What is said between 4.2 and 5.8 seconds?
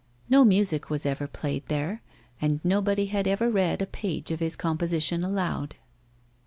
of his composition aloud.